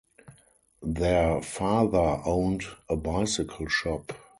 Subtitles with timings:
[0.81, 4.11] Their father owned a bicycle shop.